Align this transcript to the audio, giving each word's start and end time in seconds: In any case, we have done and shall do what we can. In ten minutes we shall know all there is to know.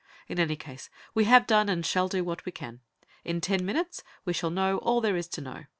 In 0.27 0.39
any 0.39 0.55
case, 0.55 0.89
we 1.13 1.25
have 1.25 1.45
done 1.45 1.69
and 1.69 1.85
shall 1.85 2.07
do 2.07 2.23
what 2.23 2.43
we 2.43 2.51
can. 2.51 2.79
In 3.23 3.39
ten 3.39 3.63
minutes 3.63 4.01
we 4.25 4.33
shall 4.33 4.49
know 4.49 4.79
all 4.79 4.99
there 4.99 5.15
is 5.15 5.27
to 5.27 5.41
know. 5.41 5.65